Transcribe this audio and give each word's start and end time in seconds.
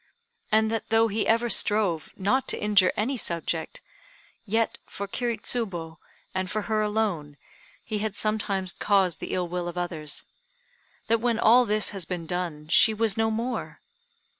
And 0.51 0.71
that 0.71 0.89
though 0.89 1.09
he 1.09 1.27
ever 1.27 1.47
strove 1.47 2.09
not 2.17 2.47
to 2.47 2.59
injure 2.59 2.91
any 2.97 3.17
subject, 3.17 3.81
yet 4.45 4.79
for 4.87 5.07
Kiri 5.07 5.37
Tsubo, 5.37 5.99
and 6.33 6.49
for 6.49 6.63
her 6.63 6.81
alone, 6.81 7.37
he 7.83 7.99
had 7.99 8.15
sometimes 8.15 8.73
caused 8.73 9.19
the 9.19 9.35
ill 9.35 9.47
will 9.47 9.67
of 9.67 9.77
others; 9.77 10.23
that 11.05 11.21
when 11.21 11.37
all 11.37 11.65
this 11.65 11.91
has 11.91 12.05
been 12.05 12.25
done, 12.25 12.67
she 12.69 12.95
was 12.95 13.15
no 13.15 13.29
more! 13.29 13.79